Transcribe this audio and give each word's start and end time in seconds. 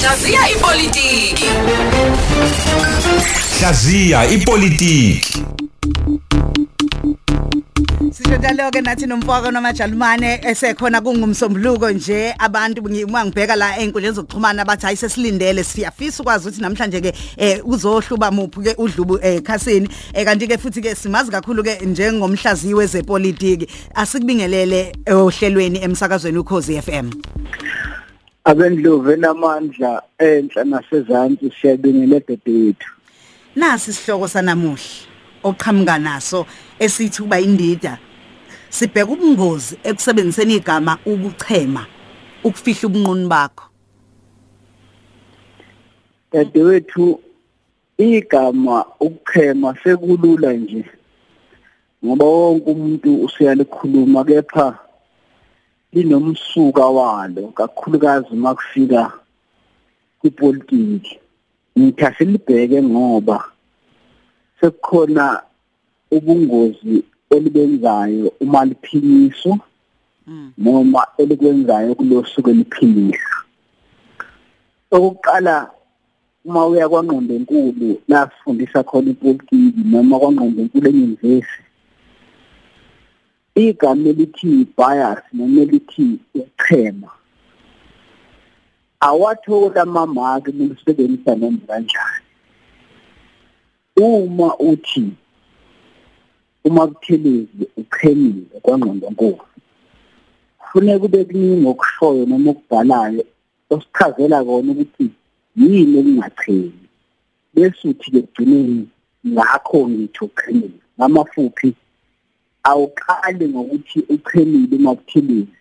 Hlaziya 0.00 0.48
ipolitiki. 0.48 1.44
Hlaziya 3.60 4.26
ipolitiki. 4.26 5.44
Sisho 8.12 8.36
njalo 8.36 8.70
ke 8.70 8.80
nathi 8.80 9.06
nomfoko 9.06 9.50
nomajalumane 9.50 10.40
esekhona 10.42 11.00
kungumsombuluko 11.00 11.90
nje 11.90 12.34
abantu 12.38 12.82
ngima 12.82 13.24
ngibheka 13.24 13.56
la 13.56 13.78
einkundleni 13.78 14.16
zokuxhumana 14.16 14.64
bathi 14.64 14.86
hayi 14.86 14.96
sesilindele 14.96 15.64
siyafisa 15.64 16.22
ukwazi 16.22 16.48
ukuthi 16.48 16.62
namhlanje 16.62 17.00
ke 17.00 17.12
eh 17.36 17.60
uzohluba 17.64 18.30
muphi 18.30 18.60
ke 18.60 18.74
udlubu 18.78 19.18
ekhasini 19.22 19.88
eh 20.14 20.24
kanti 20.24 20.46
ke 20.46 20.58
futhi 20.58 20.80
ke 20.80 20.94
simazi 20.94 21.30
kakhulu 21.30 21.62
ke 21.62 21.78
njengomhlaziyi 21.86 22.74
wezepolitiki 22.74 23.68
asikubingelele 23.94 24.92
ohlelweni 25.06 25.84
emsakazweni 25.84 26.38
ukhozi 26.38 26.82
FM 26.82 27.10
abendlovu 28.44 29.10
enamandla 29.12 30.02
enhla 30.18 30.64
nasezantsi 30.64 31.52
siyabingelela 31.60 32.20
dedethu 32.28 32.90
nasi 33.56 33.90
isihloko 33.90 34.28
sanamuhla 34.28 35.10
oqhamuka 35.42 35.98
naso 35.98 36.46
esithi 36.78 37.22
kuba 37.22 37.40
indida. 37.40 37.98
Sibheka 38.70 39.12
ubungozi 39.12 39.78
ekusebenziseni 39.82 40.56
igama 40.56 40.98
ukuchema 41.04 41.86
ukufihla 42.44 42.88
ubunqunu 42.88 43.28
bakho. 43.28 43.64
Dadewethu 46.32 47.20
igama 47.98 48.84
ukuchema 49.00 49.74
sekulula 49.82 50.52
nje 50.52 50.84
ngoba 52.04 52.24
wonke 52.24 52.70
umuntu 52.70 53.24
usuyalikhuluma 53.24 54.24
kepha 54.24 54.78
linomsuka 55.92 56.86
walo 56.86 57.42
kakhulukazi 57.48 58.34
makufika 58.34 59.12
kwipolitiki 60.20 61.18
ngithi 61.78 62.04
asilibheke 62.04 62.82
ngoba 62.82 63.44
sekukhona 64.60 65.42
ubungozi 66.10 67.04
elibenzayo 67.30 68.32
uma 68.40 68.64
liphinyiswa 68.64 69.58
noma 70.58 71.06
elikwenzayo 71.18 71.94
kulosuku 71.94 72.50
eliphilisa 72.50 73.36
okuqala 74.90 75.70
uma 76.44 76.66
uya 76.66 76.88
kwangqondo 76.88 77.34
enkulu 77.34 78.00
la 78.08 78.30
sifundisa 78.30 78.82
khona 78.82 79.10
ipolitiki 79.10 79.80
noma 79.92 80.18
kwangqondo 80.18 80.62
enkulu 80.62 80.88
enyuvesi 80.88 81.62
igama 83.54 84.08
elithi 84.08 84.66
bias 84.76 85.22
noma 85.32 85.60
elithi 85.60 86.18
uchema 86.34 87.10
awathola 89.00 89.82
amamaki 89.82 90.50
ukusebenzisa 90.50 91.34
noma 91.34 91.58
kanjani. 91.66 92.26
Uma 93.96 94.56
uthi 94.58 95.10
uma 96.64 96.86
kuthelezi 96.86 97.64
uchemile 97.76 98.60
kwangqondo 98.62 99.10
nkulu 99.10 99.44
kufuneka 100.58 100.98
kube 100.98 101.24
kuningi 101.24 101.66
okushoyo 101.66 102.26
noma 102.26 102.50
okubhalayo 102.50 103.24
osichazela 103.70 104.44
kona 104.44 104.72
ukuthi 104.72 105.10
yini 105.56 105.98
okungachemi 105.98 106.72
bese 107.54 107.88
uthi 107.88 108.10
ke 108.10 108.22
gcineni 108.22 108.88
ngakho 109.26 109.88
ngithi 109.88 110.24
uchemile 110.24 110.80
ngamafuphi 110.98 111.74
awuqali 112.62 113.48
ngokuthi 113.48 113.98
uchemile 114.08 114.76
uma 114.76 114.94
kuthelezi 114.94 115.60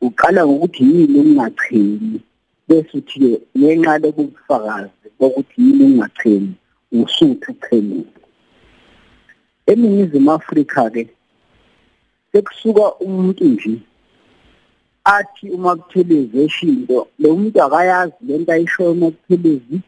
uqala 0.00 0.46
ngokuthi 0.46 0.82
yini 0.84 1.20
okungachemi 1.20 2.20
bese 2.68 2.98
uthi 2.98 3.18
ke 3.20 3.30
ngenxa 3.58 3.98
lokubufakazi 3.98 5.06
bokuthi 5.18 5.56
yini 5.62 5.84
okungachemi 5.84 6.52
usuthi 6.92 7.46
uchemile 7.52 8.04
eningizimu 9.66 10.32
Afrika 10.32 10.90
ke 10.90 11.08
sekusuka 12.32 12.94
umuntu 13.04 13.44
nje 13.44 13.78
athi 15.04 15.50
uma 15.50 15.76
kuthelezi 15.76 16.36
eshinto 16.44 17.08
lo 17.18 17.36
muntu 17.36 17.62
akayazi 17.62 18.20
lento 18.26 18.52
ayishoyo 18.52 18.92
uma 18.92 19.10
kuthelezi 19.10 19.80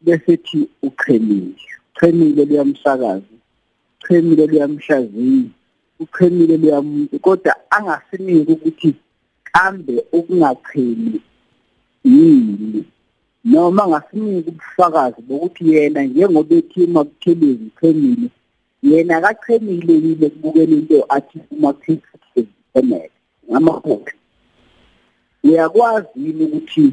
bese 0.00 0.36
thi 0.36 0.68
uchemile 0.82 1.54
uchemile 1.96 2.42
liyamsakazi 4.06 4.40
uchemile 4.40 4.46
liyamhlaziyi 4.46 5.50
uchemile 6.00 6.56
liyamuntu 6.56 7.18
kodwa 7.18 7.56
angasiniki 7.70 8.52
ukuthi 8.52 8.94
kambe 9.44 10.04
ukungachemi 10.12 11.20
yini 12.04 12.84
noma 13.44 13.88
ngasiniki 13.88 14.48
ubufakazi 14.50 15.22
bokuthi 15.22 15.72
yena 15.72 16.02
njengoba 16.02 16.54
ethi 16.56 16.84
uma 16.84 17.04
kuthelezi 17.04 17.64
uchemile 17.64 18.28
yena 18.82 19.16
akachemile 19.16 19.94
yile 19.94 20.30
kubukela 20.30 20.72
into 20.76 21.04
athi 21.08 21.38
uma 21.50 21.72
kuthekufemele 21.72 23.10
ngamaphupho 23.50 24.12
uyakwazi 25.44 26.08
yini 26.16 26.44
ukuthi 26.44 26.92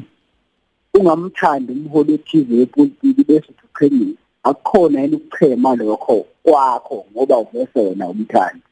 ungamthandi 0.94 1.72
umholi 1.72 2.14
othize 2.14 2.54
wepolitiki 2.54 3.24
bese 3.24 3.52
uthemile 3.64 4.14
akukhona 4.48 5.00
yini 5.00 5.16
ukuchema 5.16 5.76
lokho 5.76 6.26
kwakho 6.42 7.06
ngoba 7.12 7.38
uvese 7.38 7.80
wena 7.80 8.08
umthandi. 8.08 8.62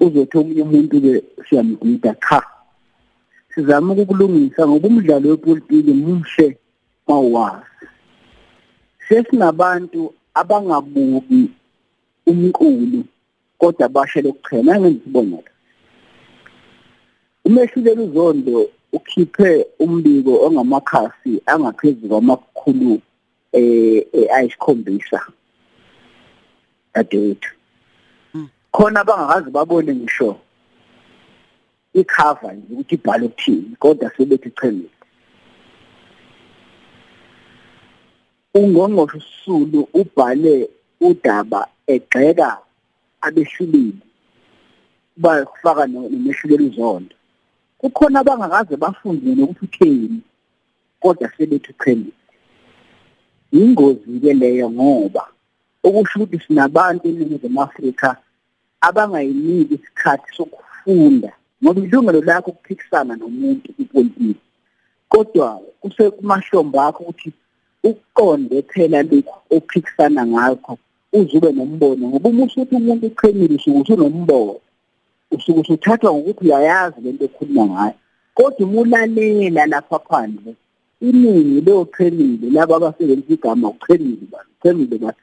Uzothi 0.00 0.38
omunye 0.38 0.62
umuntu 0.62 0.96
ke 1.04 1.12
siyamgida 1.44 2.14
cha. 2.24 2.42
Sizama 3.54 3.92
ukukulungisa 3.92 4.68
ngoba 4.68 4.88
umdlalo 4.88 5.26
wepolitiki 5.30 5.92
muhle 5.92 6.46
mawazi 7.08 7.86
sesinabantu 9.08 10.12
abangabuki 10.34 11.50
umqulu 12.26 13.04
kodwa 13.58 13.88
bashe 13.88 14.20
lokuchema 14.22 14.72
ngenza 14.78 14.88
isibonelo 14.98 15.42
umehluleli 17.44 18.02
uzondo 18.02 18.70
ukhiphe 18.92 19.66
umbiko 19.78 20.32
ongamakhasi 20.46 21.32
angaphezulu 21.46 22.08
kwamakhulu 22.08 23.00
eh 23.52 24.28
ayisikhombisa. 24.36 25.20
Adethu 26.94 27.58
khona 28.72 29.04
bangakazi 29.04 29.50
babone 29.50 29.94
ngisho 29.94 30.36
icover 31.94 32.52
nje 32.54 32.72
ukuthi 32.72 32.94
ibhale 32.94 33.26
ukuthini 33.26 33.76
kodwa 33.78 34.10
sebethi 34.16 34.50
chemile 34.50 34.90
ungongqosho 38.54 39.20
Sisulu 39.20 39.88
ubhale 39.94 40.70
udaba 41.00 41.68
egxeka 41.86 42.58
abehluleli 43.20 44.02
bafaka 45.16 45.86
nomehluleli 45.86 46.64
uzondo. 46.70 47.14
Kukhona 47.78 48.20
abangakaze 48.20 48.76
bafunde 48.76 49.34
nokuthi 49.34 49.64
utheni 49.64 50.20
kodwa 51.00 51.30
sebethi 51.36 51.70
uchemile 51.70 52.17
ingozi 53.52 54.20
ke 54.20 54.32
leyo 54.34 54.70
ngoba 54.70 55.24
okusho 55.86 56.20
ukuthi 56.20 56.44
sinabantu 56.46 57.08
eNingizimu 57.08 57.62
Afrika 57.62 58.16
abangayiniki 58.80 59.74
isikhathi 59.74 60.28
sokufunda 60.36 61.32
ngoba 61.62 61.80
ilungelo 61.80 62.20
lakho 62.20 62.50
ukuphikisana 62.50 63.16
nomuntu 63.16 63.72
kupolitiki 63.76 64.40
kodwa 65.08 65.60
kusekumahlombo 65.80 66.80
akho 66.80 67.02
ukuthi 67.02 67.32
uqonde 67.84 68.62
phela 68.62 69.02
lokhu 69.02 69.36
ophikisana 69.56 70.26
ngakho 70.26 70.78
uzube 71.12 71.52
nombono 71.52 72.08
ngoba 72.08 72.28
uma 72.28 72.44
usuthi 72.44 72.74
umuntu 72.76 73.06
uchemile 73.06 73.54
usuke 73.54 73.78
usunombono 73.80 74.60
usuke 75.30 75.60
usuthathwa 75.60 76.12
ngokuthi 76.12 76.44
uyayazi 76.44 77.00
lento 77.00 77.24
ekhuluma 77.24 77.64
ngayo. 77.66 77.94
Kodwa 78.34 78.66
uma 78.66 78.80
ulalela 78.80 79.66
lapha 79.66 79.98
phandle 79.98 80.54
iningi 81.00 81.60
leyochemile 81.60 82.50
laba 82.50 82.76
abasebenzisa 82.76 83.34
igama 83.34 83.68
uchemile 83.70 84.26
bani 84.32 84.50
uchemile 84.60 84.98
bani. 84.98 85.18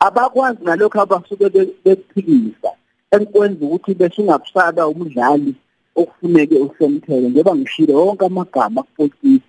Abakwazi 0.00 0.64
nalokho 0.64 1.00
abasuke 1.00 1.48
bekuphikisa 1.84 2.70
enkwenza 3.14 3.64
ukuthi 3.66 3.94
bese 3.94 4.22
ungabusaba 4.22 4.88
umdlali 4.88 5.54
okufuneke 6.00 6.56
usemthele 6.66 7.28
njengoba 7.28 7.56
ngishilo 7.56 7.92
wonke 8.06 8.24
amagama 8.26 8.82
kupolitiki 8.82 9.48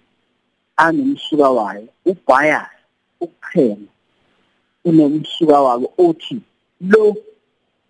anomsuka 0.78 1.50
wayo 1.50 1.88
ubias 2.06 2.72
ukuchema 3.24 3.90
unomsuka 4.86 5.62
wako 5.62 5.94
othi 5.98 6.38
lo 6.82 7.16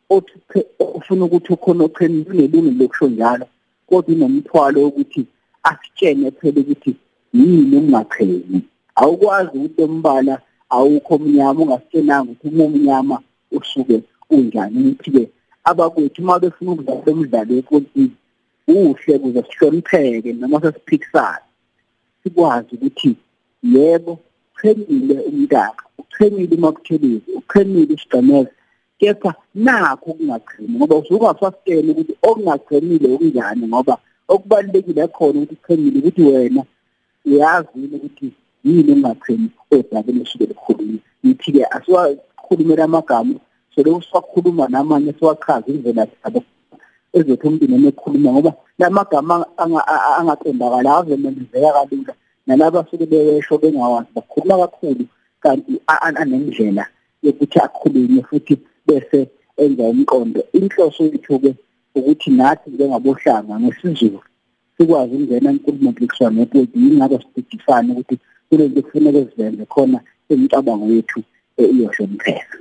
othi 0.10 0.34
ufuna 0.80 1.26
ukuthi 1.26 1.54
ukhona 1.54 1.84
ochemile 1.84 2.30
unelungelo 2.30 2.78
lokusho 2.80 3.08
njalo 3.08 3.46
kodwa 3.88 4.16
unomthwalo 4.16 4.88
ukuthi 4.88 5.26
asitshene 5.64 6.32
phela 6.32 6.62
ukuthi 6.62 6.96
yini 7.34 7.78
ungachemi 7.78 8.62
awukwazi 8.96 9.58
ukuthi 9.58 9.82
embala 9.82 10.42
awukho 10.70 11.16
omnyama 11.16 11.62
ungasitshenanga 11.62 12.32
ukuthi 12.32 12.48
uma 12.56 12.64
umnyama 12.64 13.16
usuke 13.52 13.98
unjani. 14.30 14.78
Ukuthi-ke 14.80 15.24
abakwethu 15.64 16.22
uma 16.22 16.40
befuna 16.40 16.72
ukudlala 16.72 17.12
umdlalo 17.12 17.56
wepolitiki 17.56 18.18
uhle 18.68 19.20
kuze 19.20 19.44
sihlonipheke 19.50 20.34
noma 20.34 20.62
sesiphikisana 20.62 21.46
sikwazi 22.24 22.76
ukuthi 22.76 23.16
yebo 23.64 24.20
uchemile 24.56 25.16
umntaka 25.30 25.84
uchemile 26.02 26.56
umakuthelezi 26.56 27.32
uchemile 27.40 27.94
isigameza 27.94 28.52
kepha 29.00 29.34
nakho 29.56 30.14
kungachemi 30.14 30.70
ngoba 30.78 30.96
usuka 30.96 31.32
ukuthi 31.32 32.14
okungachemile 32.22 33.08
okunjani 33.14 33.68
ngoba 33.68 33.98
okubalulekile 34.28 35.08
khona 35.08 35.40
ukuthi 35.40 35.58
uchemile 35.64 36.00
ukuthi 36.00 36.22
wena 36.22 36.64
uyazile 37.26 37.96
ukuthi 37.98 38.28
yini 38.64 38.92
engachemi 38.92 39.50
odabeni 39.72 40.22
esuke 40.22 40.46
likhuluma? 40.46 41.00
Yithi-ke 41.24 41.66
asiwakhulumela 41.76 42.84
amagama 42.84 43.36
selokhu 43.76 44.04
siwakhuluma 44.04 44.68
namanye 44.68 45.14
siwachaza 45.18 45.68
indlela 45.68 46.08
zabo 46.24 46.44
ezothi 47.14 47.48
umuntu 47.48 47.66
noma 47.68 47.88
ekhuluma 47.92 48.30
ngoba 48.32 48.52
lamagama 48.80 49.36
angaqondakala 50.20 50.90
azemenzeka 50.98 51.70
kalula. 51.76 52.14
Nalaba 52.48 52.86
suke 52.90 53.06
bewesho 53.12 53.58
bengawazi 53.62 54.10
bakhuluma 54.16 54.56
kakhulu 54.62 55.04
kanti 55.44 55.74
anendlela 55.88 56.86
yokuthi 57.24 57.60
akhulume 57.60 58.22
futhi 58.30 58.54
bese 58.86 59.20
enza 59.58 59.84
umqondo. 59.84 60.42
Inhloso 60.54 61.04
yethu 61.04 61.40
ke 61.40 61.52
ukuthi 61.96 62.30
nathi 62.32 62.70
njengabohlanga 62.70 63.60
ngesizulu 63.60 64.20
sikwazi 64.82 65.16
ukungena 65.16 65.50
enkulumo 65.50 65.92
mpikiswano 65.92 66.40
yepolitiki 66.40 66.88
ingabe 66.88 67.20
sididisane 67.20 67.92
ukuthi 67.92 68.18
kule 68.50 68.68
nto 68.68 68.82
kufuneka 68.82 69.32
sizenze 69.32 69.66
khona 69.66 70.00
imicabango 70.30 70.86
yethu 70.86 71.24
iyosho 71.58 72.04
umphela 72.04 72.56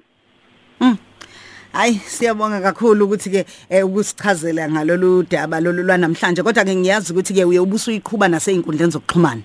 Hayi 1.73 1.95
siyabonga 1.95 2.61
kakhulu 2.61 3.05
ukuthi 3.05 3.31
ke 3.31 3.47
ukusichazela 3.83 4.71
ngalolu 4.71 5.23
daba 5.23 5.61
lolu 5.61 5.83
lwanamhlanje 5.83 6.43
kodwa 6.43 6.65
ke 6.65 6.77
ngiyazi 6.77 7.13
ukuthi 7.13 7.35
ke 7.35 7.45
uye 7.45 7.61
ubuso 7.61 7.91
uyiqhuba 7.91 8.29
nasey'nkundleni 8.29 8.93
zokuxhumana 8.93 9.43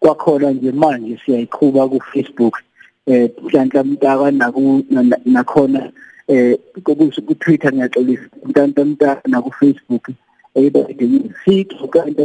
kwakhona 0.00 0.50
nje 0.50 0.72
manje 0.72 1.18
siyayiqhuba 1.24 1.88
ku 1.88 2.00
Facebook 2.12 2.62
eh 3.06 3.30
nhlanhla 3.42 3.84
mntaka 3.84 4.30
naku 4.30 4.84
nakhona 5.24 5.92
eh 6.28 6.58
kubuso 6.84 7.22
ku 7.22 7.34
Twitter 7.34 7.72
ngiyaxolisa 7.74 8.26
mntanta 8.46 8.84
mntaka 8.84 9.28
naku 9.28 9.50
Facebook 9.52 10.08
eyibade 10.54 11.04
ngisiqo 11.08 11.86
kanti 11.94 12.24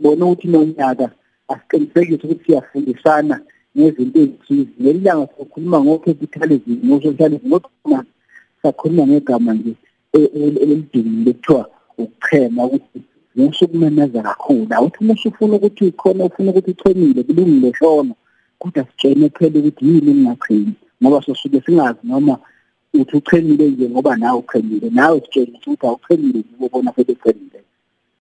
bona 0.00 0.24
ukuthi 0.26 0.46
nonyaka 0.48 1.06
asiqinisekise 1.52 2.24
ukuthi 2.26 2.44
siyafundisana 2.44 3.36
ngezinto 3.76 4.18
ezithize 4.24 4.72
ngelanga 4.80 5.26
sokhuluma 5.36 5.78
ngocapitalism 5.84 6.70
ngosocialism 6.86 7.46
ngokukhuluma 7.48 8.00
sakhuluma 8.62 9.02
ngegama 9.06 9.52
nje 9.54 9.72
elidini 10.62 11.24
lekuthiwa 11.26 11.62
ukuchema 12.02 12.62
ukuthi 12.66 13.00
ngosukumenaza 13.38 14.22
kakhulu. 14.22 14.66
Awuthi 14.70 14.98
uma 15.00 15.14
usufuna 15.14 15.54
ukuthi 15.56 15.92
khona 15.92 16.24
ufuna 16.24 16.50
ukuthi 16.50 16.70
uchemile 16.70 17.22
kulungile 17.22 17.74
shona 17.78 18.14
kodwa 18.58 18.84
sitshene 18.84 19.28
phela 19.28 19.58
ukuthi 19.58 19.84
yini 19.88 20.10
engachemi 20.10 20.72
ngoba 21.02 21.22
sosuke 21.22 21.60
singazi 21.60 21.98
noma 22.04 22.38
uthi 22.94 23.16
uchemile 23.16 23.68
nje 23.70 23.90
ngoba 23.90 24.16
nawe 24.16 24.38
uchemile 24.38 24.90
nawe 24.90 25.20
sitshene 25.20 25.58
ukuthi 25.66 25.86
awuchemile 25.86 26.38
nje 26.38 26.54
ubona 26.66 26.92
sebechemile 26.96 27.53